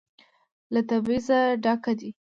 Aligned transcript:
له 0.73 0.81
تبعيضه 0.89 1.39
ډک 1.63 1.83
دى. 1.99 2.09